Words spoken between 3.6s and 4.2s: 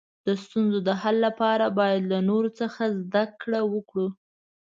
وکړو.